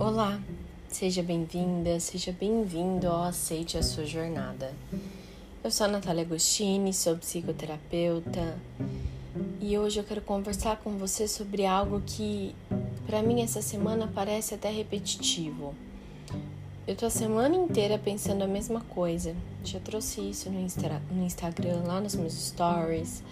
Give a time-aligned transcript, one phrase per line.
[0.00, 0.40] Olá,
[0.88, 4.72] seja bem-vinda, seja bem-vindo ao Aceite a Sua Jornada.
[5.62, 8.58] Eu sou a Natália Agostini, sou psicoterapeuta
[9.60, 12.56] e hoje eu quero conversar com você sobre algo que
[13.06, 15.74] para mim essa semana parece até repetitivo.
[16.88, 19.36] Eu tô a semana inteira pensando a mesma coisa.
[19.62, 23.22] Já trouxe isso no, Insta no Instagram, lá nos meus stories.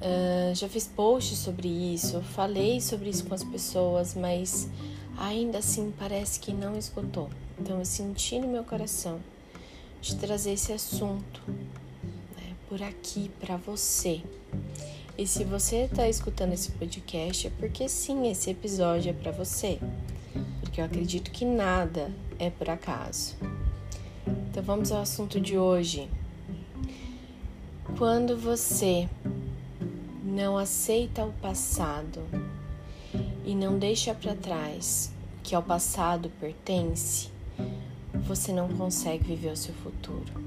[0.00, 4.66] Uh, já fiz posts sobre isso, falei sobre isso com as pessoas, mas
[5.20, 7.28] ainda assim parece que não esgotou.
[7.58, 9.20] Então eu senti no meu coração
[10.00, 14.22] de trazer esse assunto né, por aqui para você.
[15.18, 19.78] E se você está escutando esse podcast é porque sim, esse episódio é para você.
[20.60, 23.36] Porque eu acredito que nada é por acaso.
[24.26, 26.08] Então vamos ao assunto de hoje.
[27.98, 29.06] Quando você
[30.24, 32.22] não aceita o passado
[33.44, 37.30] e não deixa para trás que ao passado pertence,
[38.14, 40.44] você não consegue viver o seu futuro.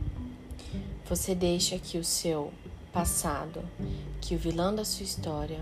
[1.09, 2.51] Você deixa que o seu
[2.91, 3.61] passado,
[4.21, 5.59] que o vilão da sua história,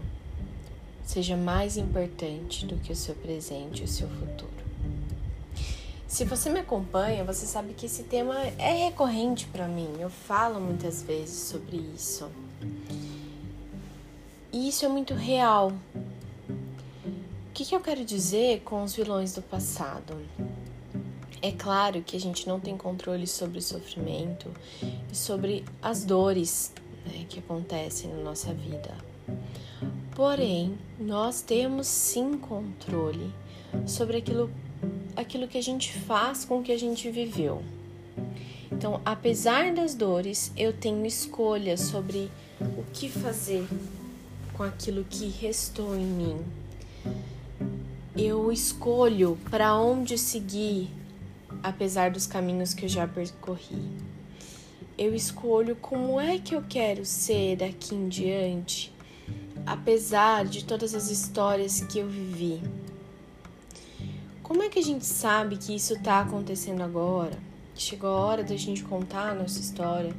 [1.04, 4.62] seja mais importante do que o seu presente e o seu futuro.
[6.08, 9.90] Se você me acompanha, você sabe que esse tema é recorrente para mim.
[9.98, 12.30] Eu falo muitas vezes sobre isso.
[14.52, 15.72] E isso é muito real.
[17.62, 20.20] O que, que eu quero dizer com os vilões do passado?
[21.44, 24.50] É claro que a gente não tem controle sobre o sofrimento
[24.82, 26.74] e sobre as dores
[27.06, 28.98] né, que acontecem na nossa vida.
[30.16, 33.32] Porém, nós temos sim controle
[33.86, 34.50] sobre aquilo,
[35.16, 37.62] aquilo que a gente faz com o que a gente viveu.
[38.72, 43.68] Então, apesar das dores, eu tenho escolha sobre o que fazer
[44.54, 46.44] com aquilo que restou em mim.
[48.16, 50.90] Eu escolho para onde seguir,
[51.64, 53.90] apesar dos caminhos que eu já percorri.
[54.98, 58.94] Eu escolho como é que eu quero ser daqui em diante,
[59.66, 62.62] apesar de todas as histórias que eu vivi.
[64.44, 67.40] Como é que a gente sabe que isso está acontecendo agora?
[67.74, 70.14] Chegou a hora da gente contar a nossa história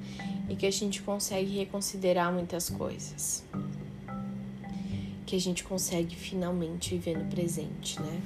[0.48, 3.44] e que a gente consegue reconsiderar muitas coisas
[5.32, 8.20] que a gente consegue finalmente viver no presente, né?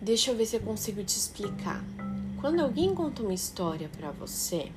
[0.00, 1.84] Deixa eu ver se eu consigo te explicar.
[2.40, 4.72] Quando alguém conta uma história para você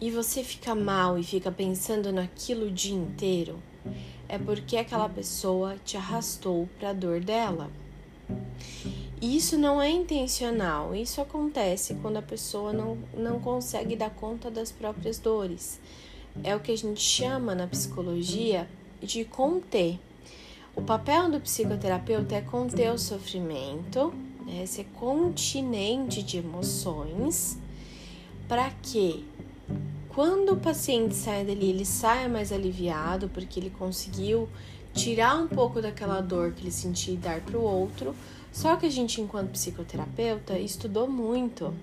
[0.00, 3.62] e você fica mal e fica pensando naquilo o dia inteiro,
[4.28, 7.70] é porque aquela pessoa te arrastou para a dor dela.
[9.22, 14.72] Isso não é intencional, isso acontece quando a pessoa não, não consegue dar conta das
[14.72, 15.78] próprias dores
[16.42, 18.68] é o que a gente chama na psicologia
[19.02, 19.98] de conter.
[20.74, 24.12] O papel do psicoterapeuta é conter o sofrimento,
[24.46, 27.58] né, ser continente de emoções,
[28.46, 29.24] para que
[30.08, 34.48] quando o paciente sai dali, ele saia mais aliviado, porque ele conseguiu
[34.94, 38.14] tirar um pouco daquela dor que ele sentia e dar para o outro.
[38.50, 41.74] Só que a gente, enquanto psicoterapeuta, estudou muito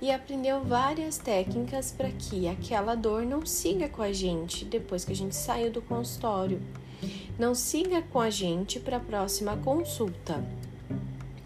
[0.00, 5.12] e aprendeu várias técnicas para que aquela dor não siga com a gente depois que
[5.12, 6.60] a gente saiu do consultório.
[7.38, 10.44] Não siga com a gente para a próxima consulta.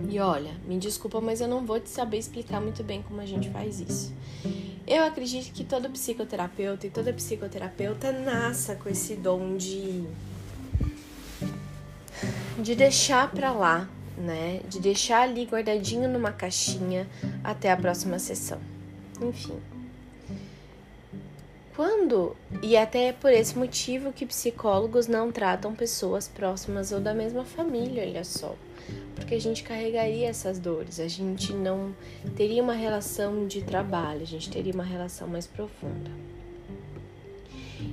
[0.08, 3.26] E olha, me desculpa, mas eu não vou te saber explicar muito bem como a
[3.26, 4.12] gente faz isso.
[4.86, 10.04] Eu acredito que todo psicoterapeuta e toda psicoterapeuta nasça com esse dom de
[12.58, 13.88] de deixar para lá
[14.22, 14.60] né?
[14.68, 17.06] De deixar ali guardadinho numa caixinha
[17.42, 18.58] até a próxima sessão.
[19.20, 19.58] Enfim.
[21.74, 27.14] Quando, e até é por esse motivo que psicólogos não tratam pessoas próximas ou da
[27.14, 28.54] mesma família, olha só.
[29.14, 31.94] Porque a gente carregaria essas dores, a gente não
[32.36, 36.10] teria uma relação de trabalho, a gente teria uma relação mais profunda.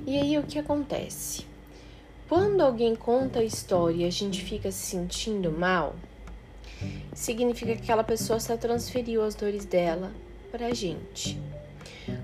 [0.06, 1.46] E aí o que acontece?
[2.28, 5.96] Quando alguém conta a história e a gente fica se sentindo mal,
[7.12, 10.12] significa que aquela pessoa só transferiu as dores dela
[10.50, 11.40] para a gente.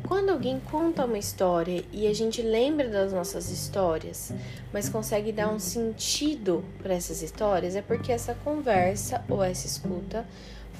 [0.06, 4.32] Quando alguém conta uma história e a gente lembra das nossas histórias,
[4.72, 10.26] mas consegue dar um sentido para essas histórias, é porque essa conversa ou essa escuta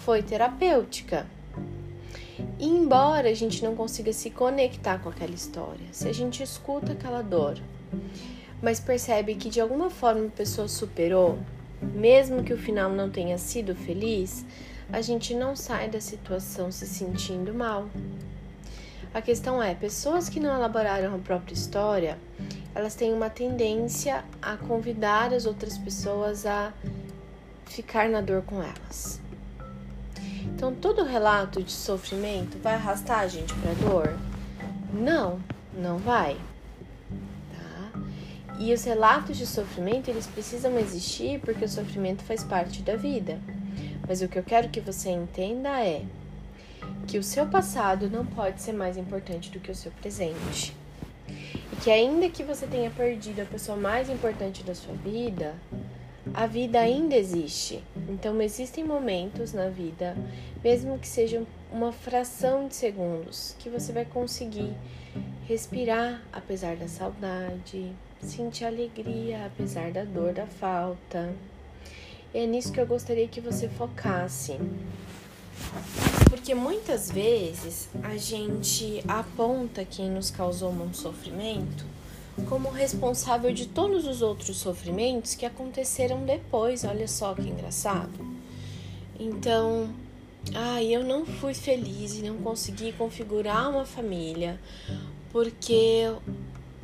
[0.05, 1.27] foi terapêutica.
[2.59, 6.93] E embora a gente não consiga se conectar com aquela história, se a gente escuta
[6.93, 7.59] aquela dor,
[8.63, 11.39] mas percebe que de alguma forma a pessoa superou,
[11.83, 14.45] mesmo que o final não tenha sido feliz,
[14.93, 17.89] a gente não sai da situação se sentindo mal.
[19.13, 22.19] A questão é, pessoas que não elaboraram a própria história,
[22.75, 26.73] elas têm uma tendência a convidar as outras pessoas a
[27.65, 29.21] ficar na dor com elas.
[30.45, 34.19] Então, todo relato de sofrimento vai arrastar a gente para dor?
[34.93, 35.41] Não,
[35.75, 36.37] não vai.
[38.59, 43.39] E os relatos de sofrimento, eles precisam existir porque o sofrimento faz parte da vida.
[44.09, 46.03] Mas o que eu quero que você entenda é
[47.07, 50.75] que o seu passado não pode ser mais importante do que o seu presente.
[51.29, 55.55] E que ainda que você tenha perdido a pessoa mais importante da sua vida,
[56.33, 57.83] a vida ainda existe.
[58.09, 60.17] Então existem momentos na vida,
[60.63, 64.73] mesmo que sejam uma fração de segundos, que você vai conseguir
[65.47, 67.93] respirar apesar da saudade,
[68.27, 71.33] sentir alegria apesar da dor da falta.
[72.35, 74.59] E é nisso que eu gostaria que você focasse.
[76.29, 81.85] Porque muitas vezes a gente aponta quem nos causou um sofrimento
[82.49, 86.85] como responsável de todos os outros sofrimentos que aconteceram depois.
[86.85, 88.13] Olha só que engraçado.
[89.19, 89.89] Então,
[90.55, 94.61] ah, eu não fui feliz e não consegui configurar uma família
[95.33, 96.11] porque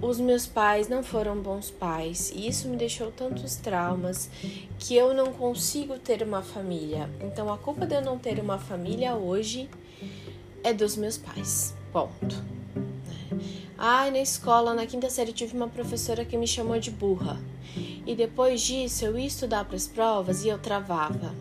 [0.02, 4.28] os meus pais não foram bons pais e isso me deixou tantos traumas
[4.76, 7.08] que eu não consigo ter uma família.
[7.20, 9.70] Então a culpa de eu não ter uma família hoje
[10.64, 11.72] é dos meus pais.
[11.92, 12.42] Ponto.
[13.78, 17.40] Ai, na escola, na quinta série, tive uma professora que me chamou de burra.
[18.04, 21.32] E depois disso, eu ia estudar para as provas e eu travava.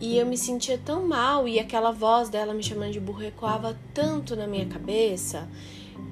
[0.00, 3.78] E eu me sentia tão mal e aquela voz dela me chamando de burra ecoava
[3.92, 5.48] tanto na minha cabeça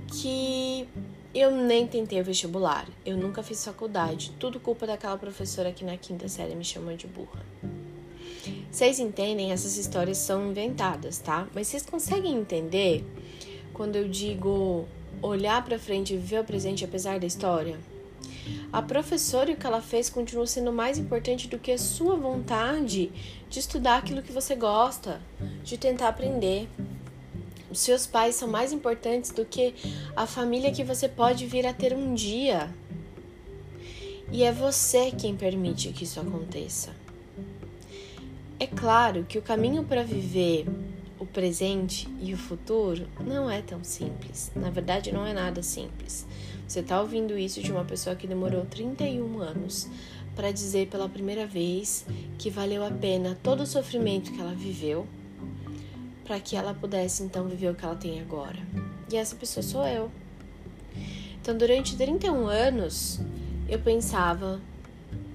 [0.09, 0.87] que
[1.35, 5.97] eu nem tentei o vestibular, eu nunca fiz faculdade, tudo culpa daquela professora que na
[5.97, 7.41] quinta série me chamou de burra.
[8.71, 9.53] Vocês entendem?
[9.53, 11.47] Essas histórias são inventadas, tá?
[11.55, 13.05] Mas vocês conseguem entender
[13.73, 14.87] quando eu digo
[15.23, 17.79] olhar para frente e viver o presente apesar da história?
[18.73, 22.17] A professora e o que ela fez continua sendo mais importante do que a sua
[22.17, 23.13] vontade
[23.49, 25.21] de estudar aquilo que você gosta,
[25.63, 26.69] de tentar aprender.
[27.75, 29.75] Seus pais são mais importantes do que
[30.15, 32.73] a família que você pode vir a ter um dia.
[34.31, 36.91] E é você quem permite que isso aconteça.
[38.59, 40.67] É claro que o caminho para viver
[41.19, 44.51] o presente e o futuro não é tão simples.
[44.57, 46.27] Na verdade, não é nada simples.
[46.67, 49.89] Você está ouvindo isso de uma pessoa que demorou 31 anos
[50.35, 52.07] para dizer pela primeira vez
[52.39, 55.07] que valeu a pena todo o sofrimento que ela viveu
[56.25, 58.59] para que ela pudesse então viver o que ela tem agora.
[59.11, 60.11] E essa pessoa sou eu.
[61.41, 63.21] Então, durante 31 anos,
[63.69, 64.61] eu pensava: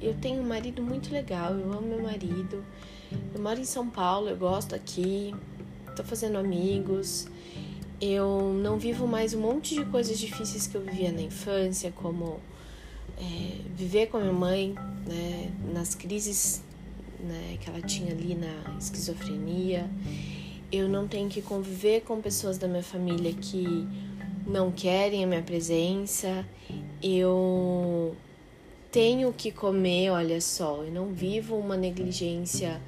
[0.01, 2.63] eu tenho um marido muito legal, eu amo meu marido,
[3.33, 5.33] eu moro em São Paulo, eu gosto aqui,
[5.95, 7.27] tô fazendo amigos,
[7.99, 12.39] eu não vivo mais um monte de coisas difíceis que eu vivia na infância, como
[13.17, 14.75] é, viver com a minha mãe
[15.07, 16.63] né, nas crises
[17.19, 19.89] né, que ela tinha ali na esquizofrenia
[20.71, 23.87] eu não tenho que conviver com pessoas da minha família que
[24.45, 26.45] não querem a minha presença,
[27.01, 28.15] eu
[28.91, 32.81] tenho que comer, olha só, eu não vivo uma negligência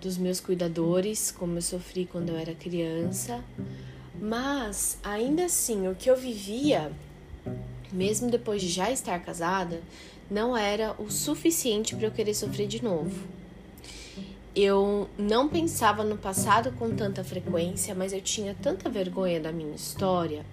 [0.00, 3.42] dos meus cuidadores, como eu sofri quando eu era criança,
[4.20, 6.92] mas ainda assim, o que eu vivia,
[7.92, 9.80] mesmo depois de já estar casada,
[10.30, 13.36] não era o suficiente para eu querer sofrer de novo
[14.56, 19.76] eu não pensava no passado com tanta frequência, mas eu tinha tanta vergonha da minha
[19.76, 20.44] história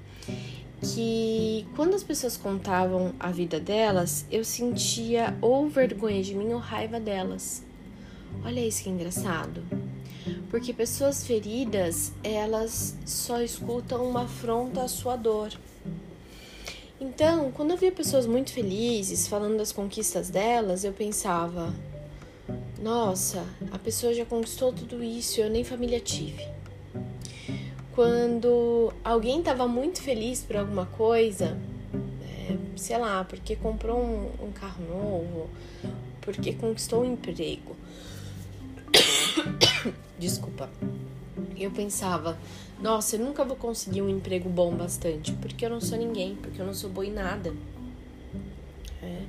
[0.83, 6.59] que quando as pessoas contavam a vida delas, eu sentia ou vergonha de mim ou
[6.59, 7.63] raiva delas.
[8.43, 9.63] Olha isso que engraçado.
[10.49, 15.51] Porque pessoas feridas, elas só escutam uma afronta à sua dor.
[16.99, 21.73] Então, quando eu via pessoas muito felizes falando das conquistas delas, eu pensava:
[22.83, 26.45] nossa, a pessoa já conquistou tudo isso, eu nem família tive.
[27.95, 31.57] Quando alguém estava muito feliz por alguma coisa,
[32.21, 35.49] é, sei lá, porque comprou um, um carro novo,
[36.19, 37.73] porque conquistou um emprego.
[40.19, 40.69] Desculpa.
[41.55, 42.37] Eu pensava,
[42.81, 46.59] nossa, eu nunca vou conseguir um emprego bom bastante, porque eu não sou ninguém, porque
[46.59, 47.53] eu não sou boa em nada.
[49.01, 49.21] É.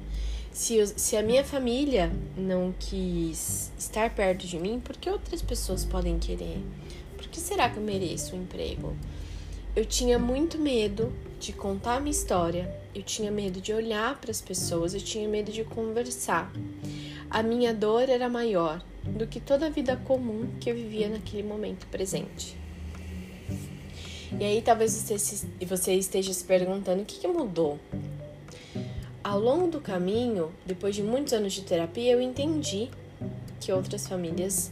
[0.54, 5.84] Se, se a minha família não quis estar perto de mim, por que outras pessoas
[5.84, 6.62] podem querer?
[7.16, 8.96] Por que será que eu mereço um emprego?
[9.75, 14.40] Eu tinha muito medo de contar minha história, eu tinha medo de olhar para as
[14.40, 16.52] pessoas, eu tinha medo de conversar.
[17.28, 21.42] A minha dor era maior do que toda a vida comum que eu vivia naquele
[21.42, 22.56] momento presente.
[24.38, 24.92] E aí talvez
[25.68, 27.76] você esteja se perguntando o que, que mudou
[29.24, 32.90] ao longo do caminho, depois de muitos anos de terapia, eu entendi
[33.58, 34.70] que outras famílias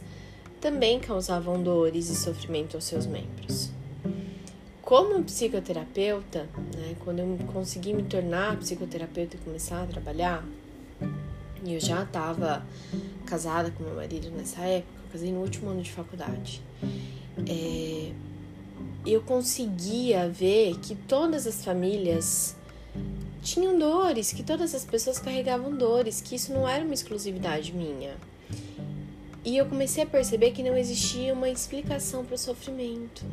[0.61, 3.71] também causavam dores e sofrimento aos seus membros.
[4.83, 10.45] Como psicoterapeuta, né, quando eu consegui me tornar psicoterapeuta e começar a trabalhar,
[11.65, 12.63] e eu já estava
[13.25, 16.61] casada com meu marido nessa época, eu casei no último ano de faculdade.
[17.49, 18.11] É,
[19.05, 22.55] eu conseguia ver que todas as famílias
[23.43, 28.15] tinham dores, que todas as pessoas carregavam dores, que isso não era uma exclusividade minha.
[29.45, 33.25] E eu comecei a perceber que não existia uma explicação para o sofrimento.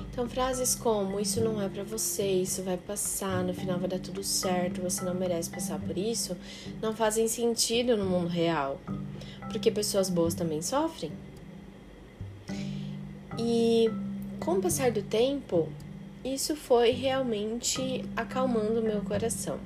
[0.00, 3.98] Então, frases como: Isso não é para você, isso vai passar, no final vai dar
[3.98, 6.34] tudo certo, você não merece passar por isso,
[6.80, 8.80] não fazem sentido no mundo real.
[9.50, 11.12] Porque pessoas boas também sofrem.
[13.38, 13.90] E
[14.40, 15.68] com o passar do tempo,
[16.34, 19.58] isso foi realmente acalmando o meu coração.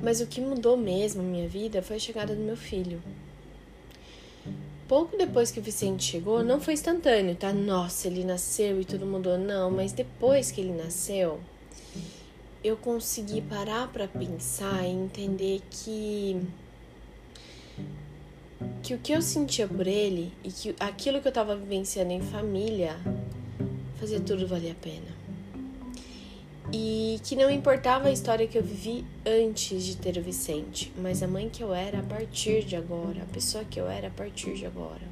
[0.00, 3.02] Mas o que mudou mesmo minha vida foi a chegada do meu filho.
[4.86, 7.52] Pouco depois que o Vicente chegou, não foi instantâneo, tá?
[7.52, 9.70] Nossa, ele nasceu e tudo mudou, não.
[9.70, 11.40] Mas depois que ele nasceu,
[12.64, 16.40] eu consegui parar para pensar e entender que
[18.82, 22.20] que o que eu sentia por ele e que aquilo que eu estava vivenciando em
[22.20, 22.96] família
[23.98, 25.28] fazia tudo valer a pena.
[26.72, 31.22] E que não importava a história que eu vivi antes de ter o Vicente, mas
[31.22, 34.10] a mãe que eu era a partir de agora, a pessoa que eu era a
[34.10, 35.08] partir de agora.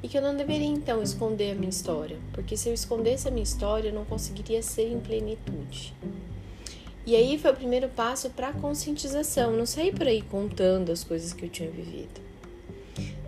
[0.00, 3.30] E que eu não deveria então esconder a minha história, porque se eu escondesse a
[3.30, 5.92] minha história, eu não conseguiria ser em plenitude.
[7.04, 11.02] E aí foi o primeiro passo para a conscientização, não sair por aí contando as
[11.02, 12.20] coisas que eu tinha vivido.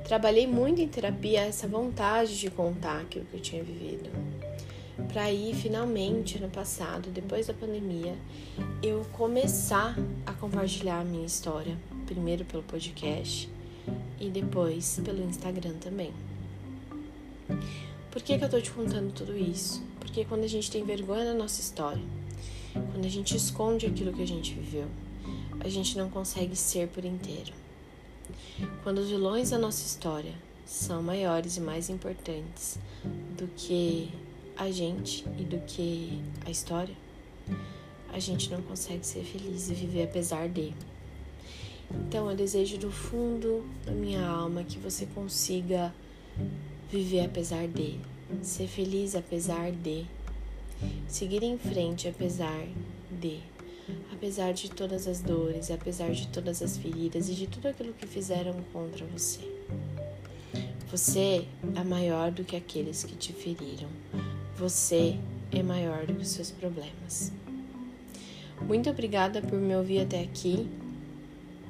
[0.04, 4.08] Trabalhei muito em terapia essa vontade de contar aquilo que eu tinha vivido
[5.08, 8.16] para aí finalmente ano passado, depois da pandemia,
[8.82, 11.76] eu começar a compartilhar a minha história,
[12.06, 13.48] primeiro pelo podcast
[14.20, 16.12] e depois pelo Instagram também.
[18.10, 19.82] Por que, que eu tô te contando tudo isso?
[19.98, 22.02] Porque quando a gente tem vergonha da nossa história,
[22.72, 24.88] quando a gente esconde aquilo que a gente viveu,
[25.60, 27.52] a gente não consegue ser por inteiro.
[28.82, 32.78] Quando os vilões da nossa história são maiores e mais importantes
[33.36, 34.10] do que
[34.60, 36.94] a gente e do que a história,
[38.12, 40.74] a gente não consegue ser feliz e viver apesar de.
[41.90, 45.92] Então eu desejo do fundo da minha alma que você consiga
[46.90, 47.98] viver apesar de,
[48.42, 50.04] ser feliz apesar de,
[51.08, 52.66] seguir em frente apesar
[53.10, 53.40] de,
[54.12, 58.06] apesar de todas as dores, apesar de todas as feridas e de tudo aquilo que
[58.06, 59.40] fizeram contra você.
[60.90, 63.88] Você é maior do que aqueles que te feriram.
[64.60, 65.18] Você
[65.50, 67.32] é maior do que os seus problemas.
[68.60, 70.68] Muito obrigada por me ouvir até aqui.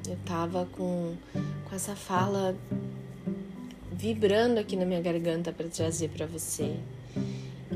[0.08, 2.56] Eu tava com, com essa fala
[3.92, 6.74] vibrando aqui na minha garganta para trazer para você.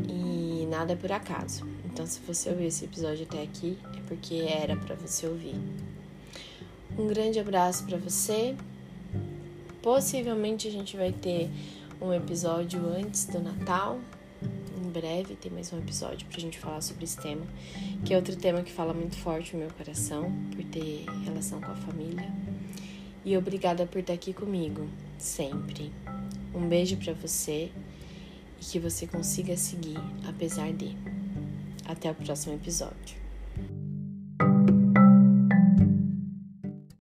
[0.08, 1.64] E nada é por acaso.
[1.84, 5.54] Então, se você ouviu esse episódio até aqui, é porque era para você ouvir.
[6.98, 8.56] Um grande abraço para você.
[9.80, 11.48] Possivelmente a gente vai ter
[12.00, 14.00] um episódio antes do Natal,
[14.94, 17.44] breve tem mais um episódio pra gente falar sobre esse tema,
[18.04, 21.72] que é outro tema que fala muito forte no meu coração, por ter relação com
[21.72, 22.32] a família.
[23.24, 24.88] E obrigada por estar aqui comigo,
[25.18, 25.90] sempre.
[26.54, 27.72] Um beijo para você
[28.60, 29.98] e que você consiga seguir
[30.28, 30.96] apesar de.
[31.86, 33.23] Até o próximo episódio.